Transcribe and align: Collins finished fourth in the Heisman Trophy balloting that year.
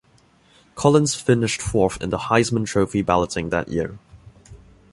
Collins 0.73 1.13
finished 1.13 1.61
fourth 1.61 2.01
in 2.01 2.09
the 2.09 2.17
Heisman 2.17 2.65
Trophy 2.65 3.03
balloting 3.03 3.49
that 3.49 3.67
year. 3.69 3.99